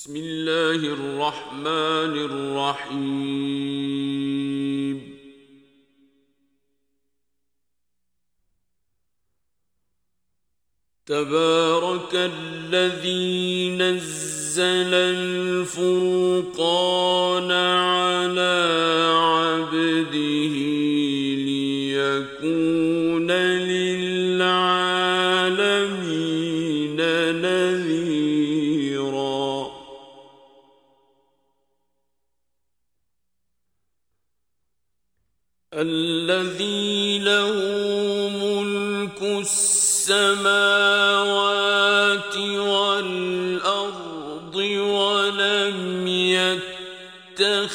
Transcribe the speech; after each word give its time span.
بسم 0.00 0.16
الله 0.16 0.80
الرحمن 0.96 2.14
الرحيم. 2.88 3.00
تبارك 11.06 12.14
الذي 12.14 13.76
نزل 13.76 14.94
الفرقان 15.14 16.40
على 17.50 18.56
عبده 19.16 20.54
ليكون 21.44 22.89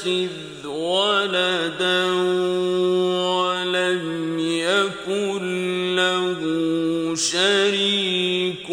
يتخذ 0.07 0.67
ولدا 0.67 2.05
ولم 3.31 4.39
يكن 4.39 5.95
له 5.95 6.41
شريك 7.15 8.67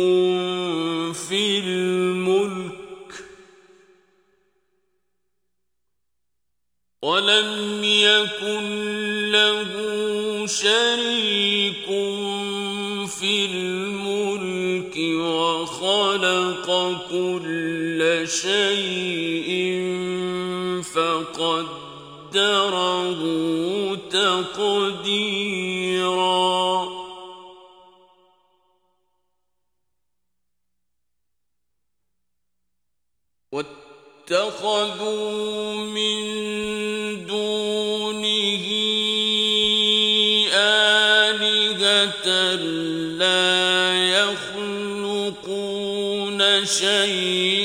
في 1.15 1.59
الملك 1.59 2.73
ولم 7.03 7.84
يكن 7.84 9.31
له 9.33 9.73
شريك 10.47 10.92
وخلق 16.13 16.69
كل 17.11 18.01
شيء 18.29 19.51
فقدره 20.83 22.41
تقديرا. 24.11 25.43
واتخذوا 34.33 34.95
من 35.77 36.52
يخلقون 46.63 47.62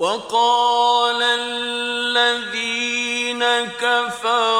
وقال 0.00 1.22
الذين 1.22 2.64
كفروا 3.80 4.59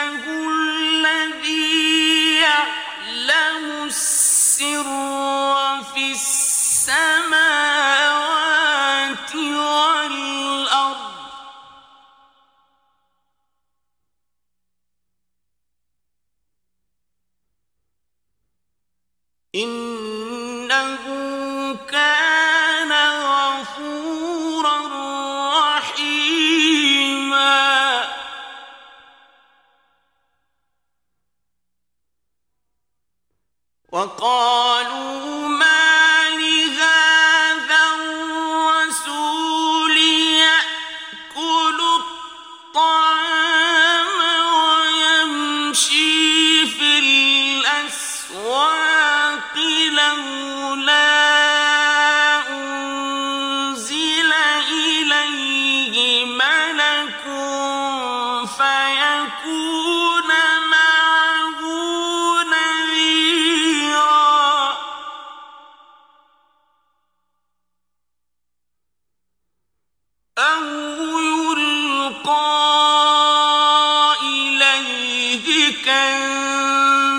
كنز 75.85 77.10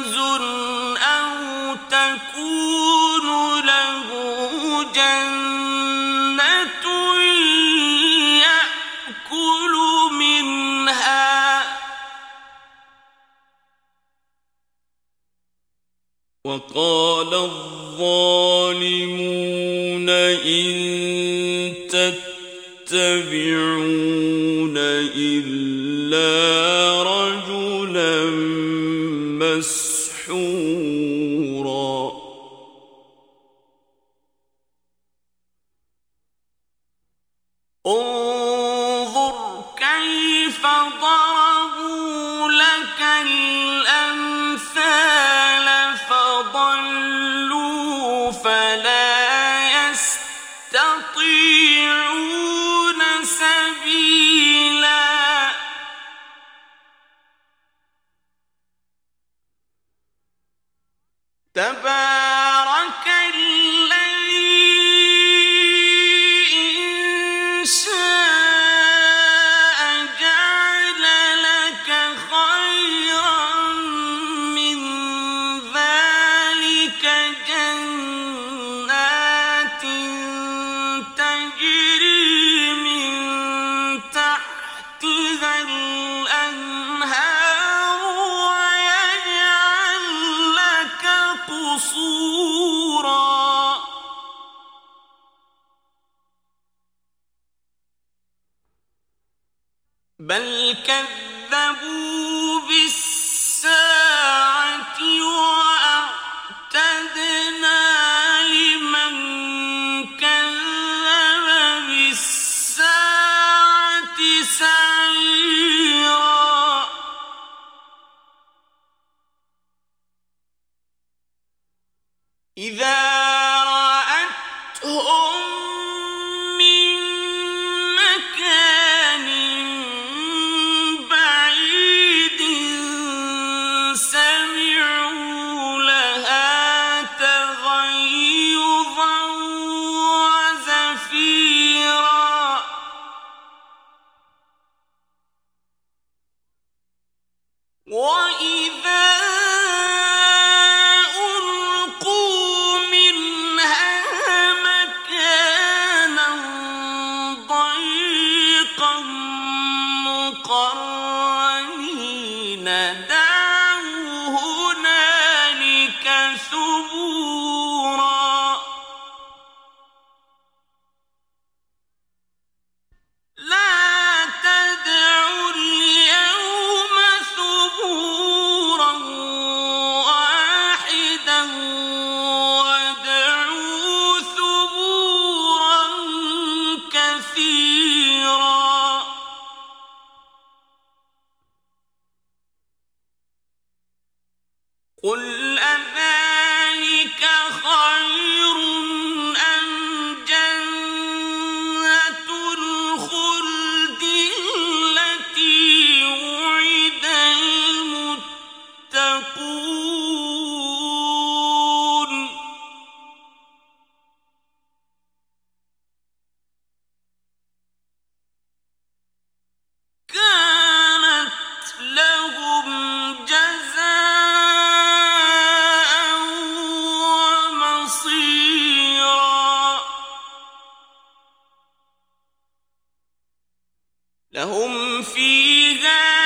لهم 234.34 235.02
فيها 235.02 236.21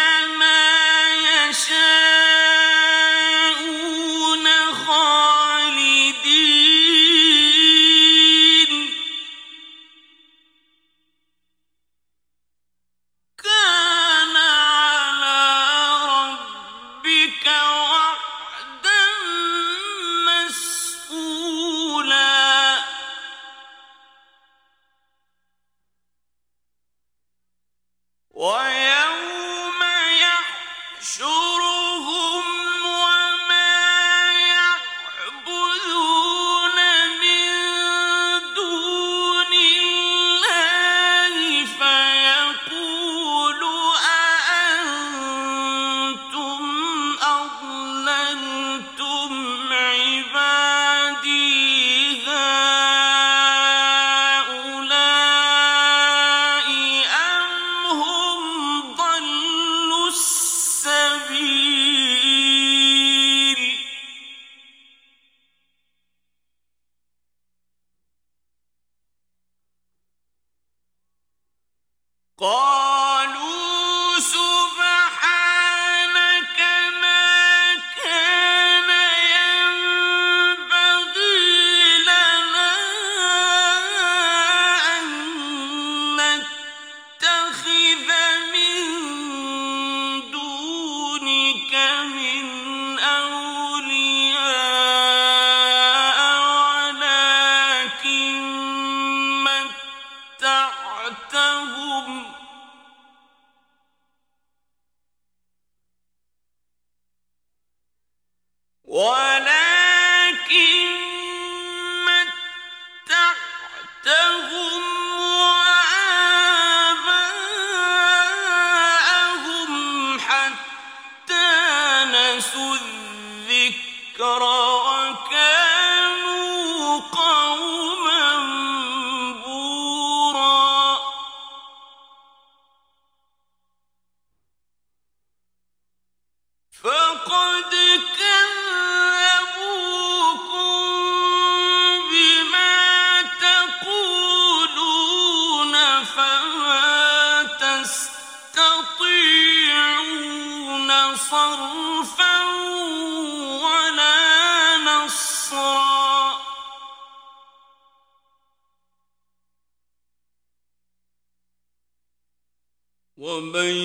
ومن 163.26 163.76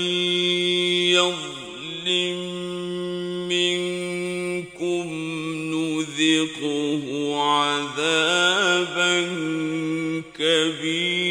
يظلم 1.17 2.39
منكم 3.49 5.07
نذقه 5.73 7.05
عذابا 7.41 9.15
كبيرا. 10.37 11.30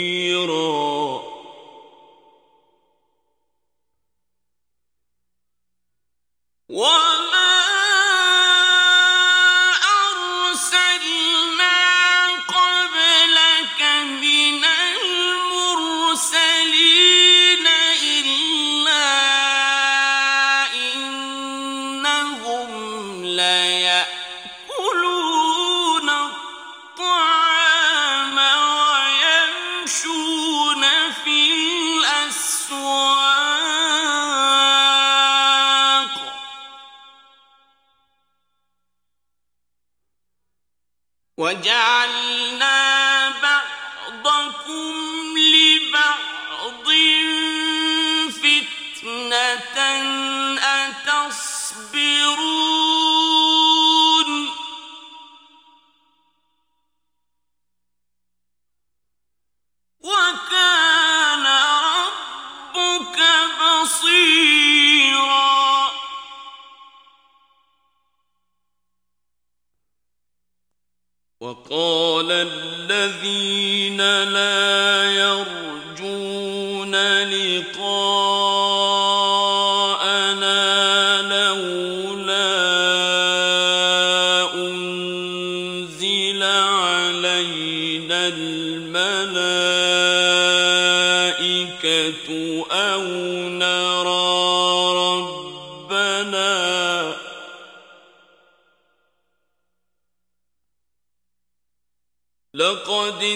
قد 103.21 103.27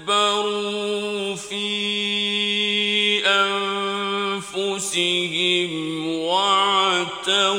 استكبروا 0.00 1.34
في 1.34 1.66
أنفسهم 4.46 5.72
وعتوا 6.08 7.54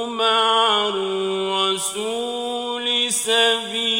مع 0.10 0.88
الرسول 0.88 2.07
سبيلا. 3.13 3.97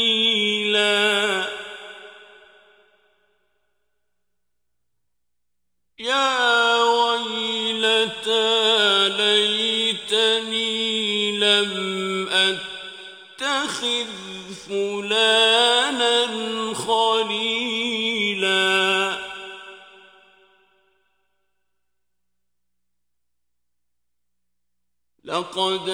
لقد 25.28 25.90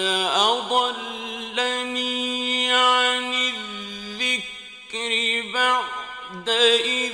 أضلني 1.56 2.02
عن 2.72 3.34
الذكر 3.34 5.12
بعد 5.54 6.48
إذ 6.84 7.13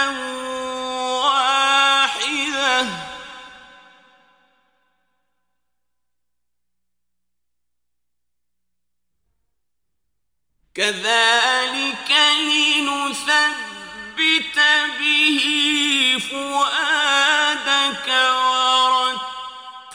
واحدة. 1.21 2.85
كذلك 10.75 12.11
لنثبت 12.39 13.64
به 14.99 15.39
فؤادك 16.31 18.07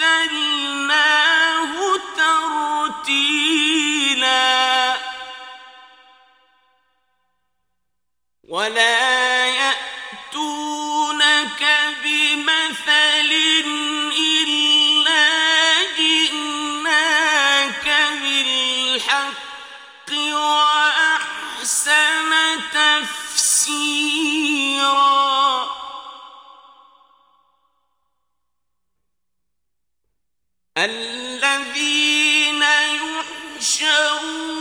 ورتلناه 0.01 1.73
ترتيلا. 2.17 3.51
ولا 8.49 9.47
يأتونك 9.47 10.83
بمثل 12.05 13.31
إلا 14.19 15.27
جئناك 15.99 17.87
بالحق 18.23 20.11
وأحسن 20.33 21.91
تفسيرا. 22.73 24.00
الذين 30.85 32.63
يحشرون 33.63 34.60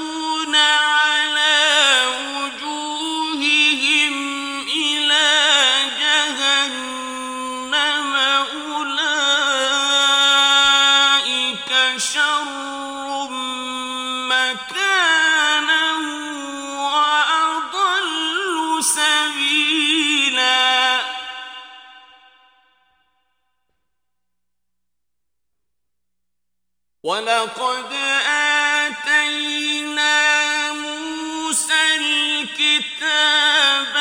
ولقد 27.29 27.93
آتينا 29.05 30.13
موسى 30.73 31.73
الكتاب 31.99 33.95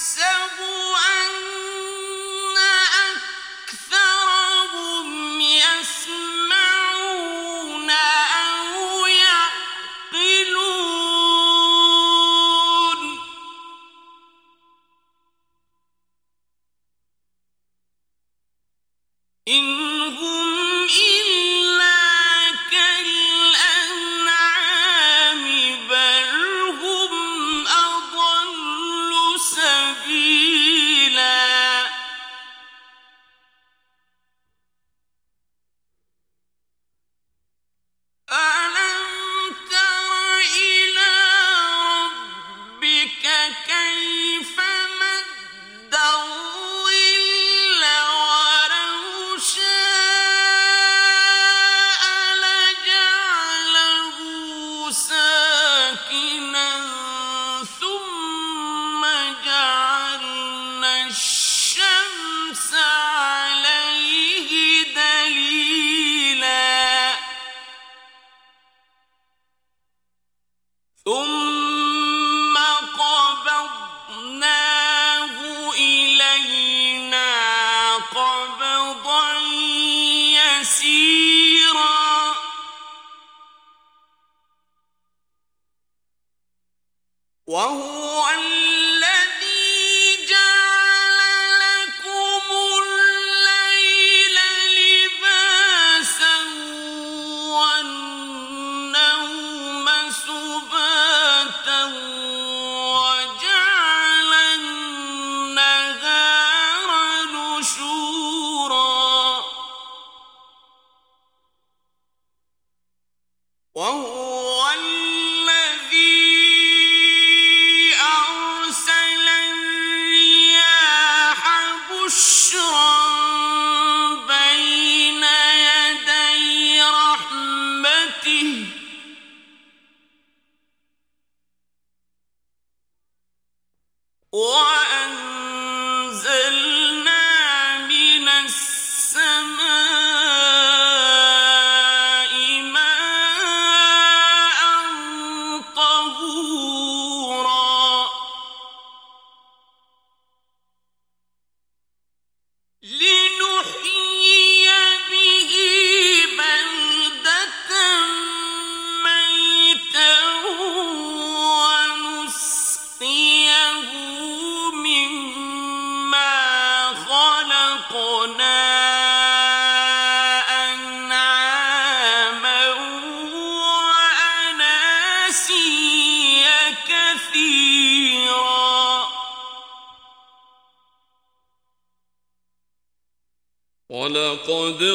são 0.00 0.79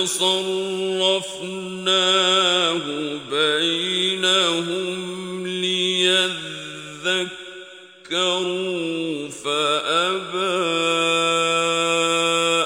صرفناه 0.06 1.62
بينهم 3.32 5.48
ليذكروا 5.48 7.26
فأبى 9.30 10.66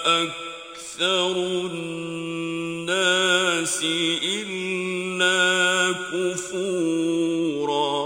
أكثر 0.05 1.31
الناس 1.71 3.79
إلا 4.23 5.39
كفورا 6.11 7.99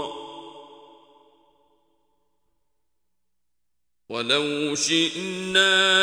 ولو 4.08 4.74
شئنا 4.74 5.93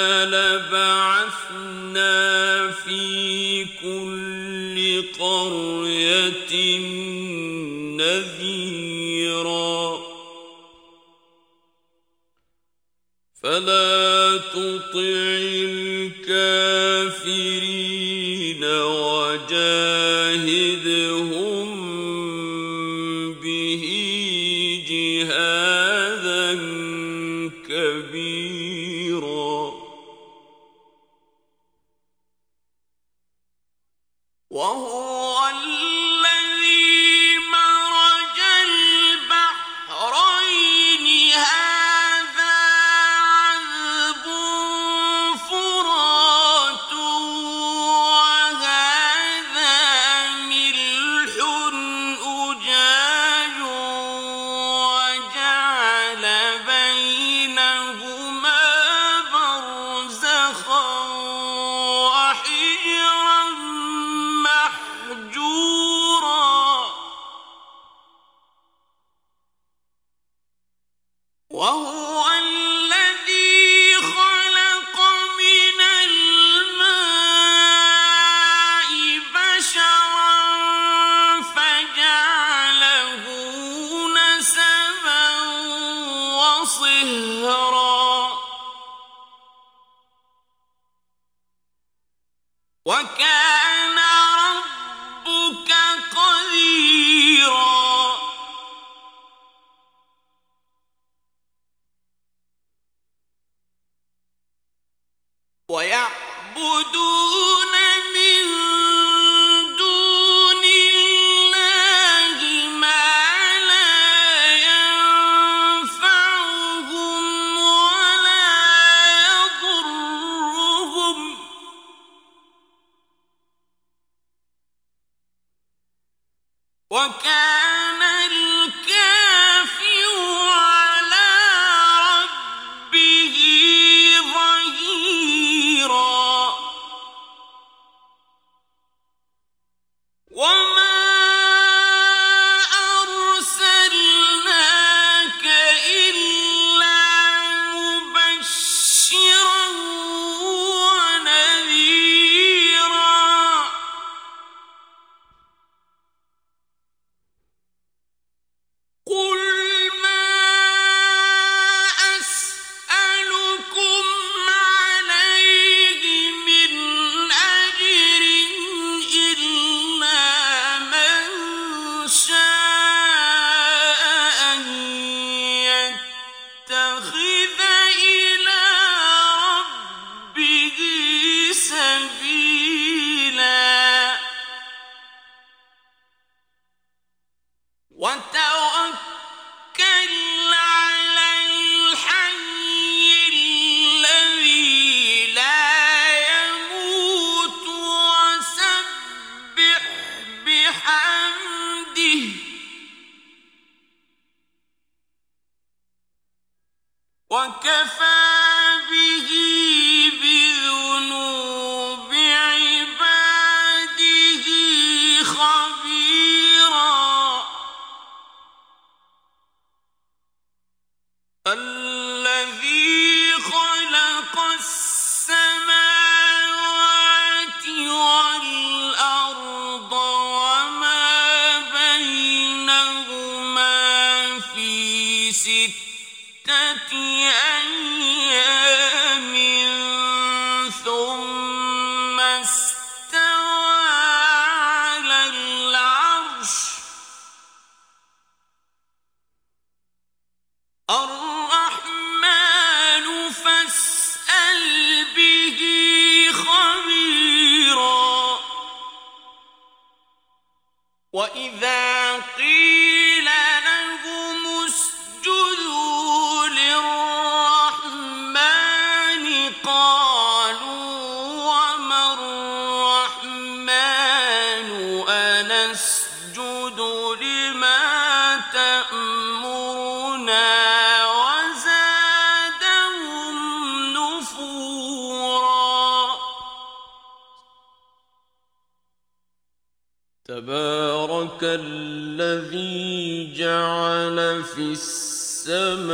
الذي 291.59 293.33
جعل 293.35 294.43
في 294.43 294.71
السماء 294.71 295.91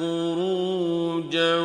بروجا 0.00 1.56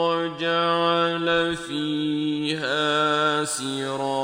وجعل 0.00 1.56
فيها 1.56 3.44
سراجا 3.44 4.19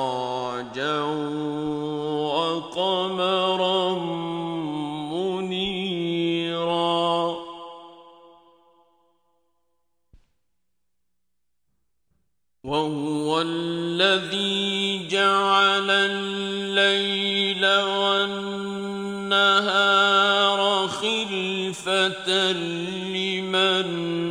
لمن 22.28 23.88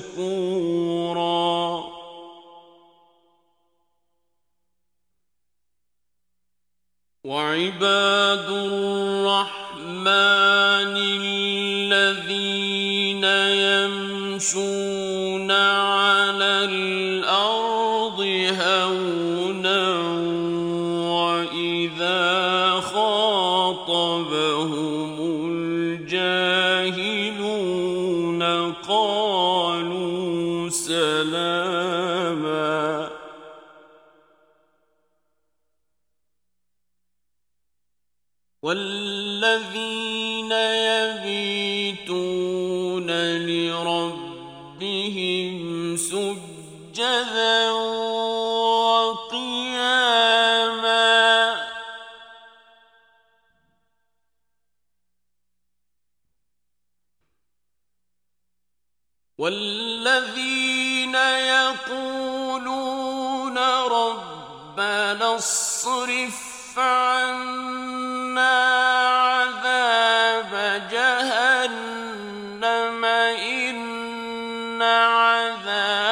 عذاب 74.84 76.03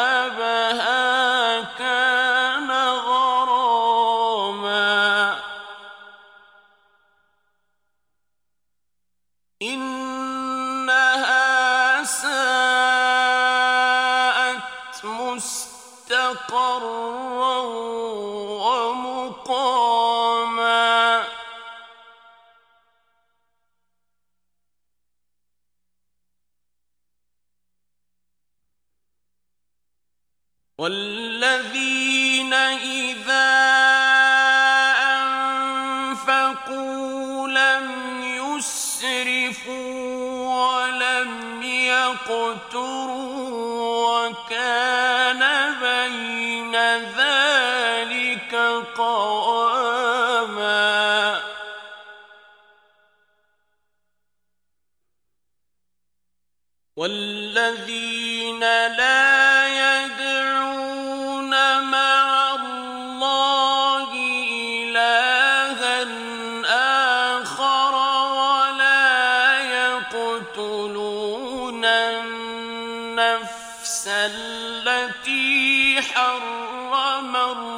حرم 76.92 77.70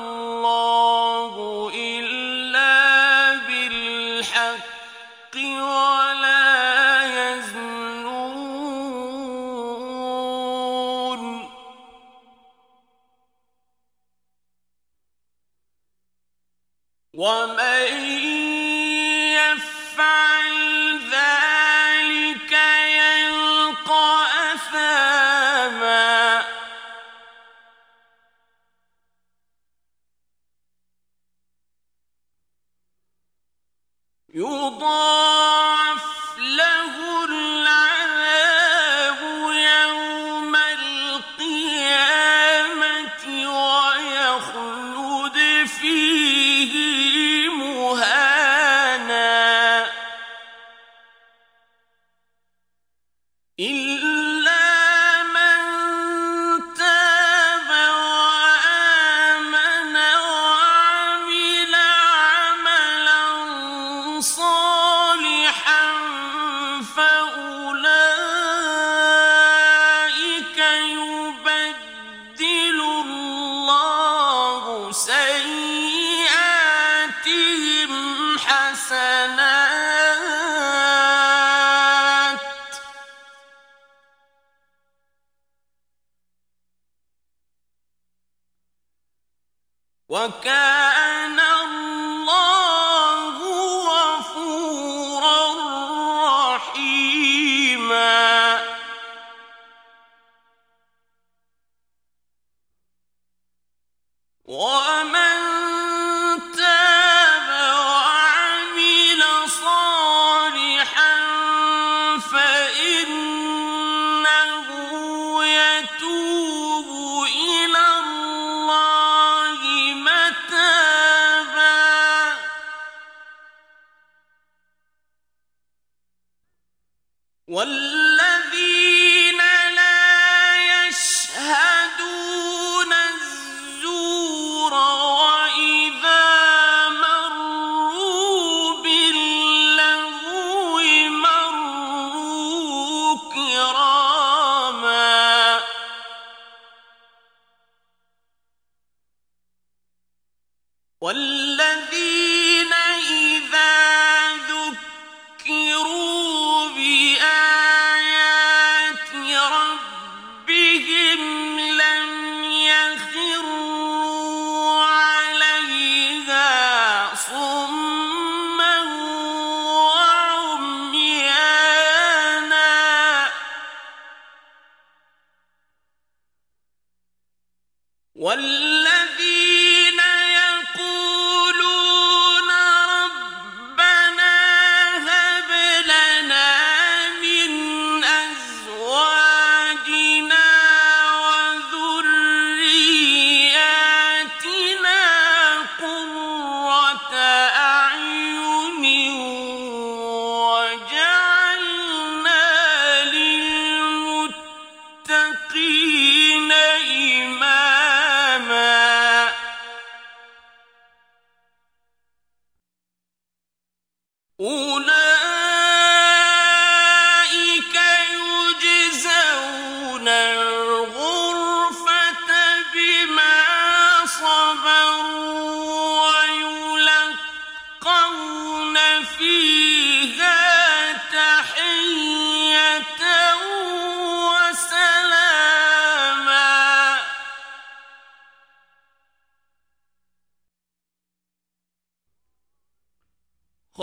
Okay. 90.13 90.62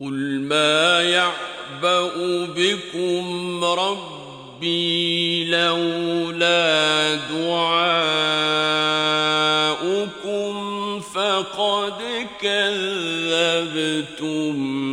قل 0.00 0.40
ما 0.40 1.02
يعبأ 1.02 2.12
بكم 2.46 3.64
ربي 3.64 5.03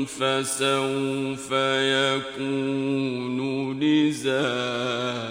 فسوف 0.05 1.51
يكون 1.81 3.39
لزاما 3.79 5.30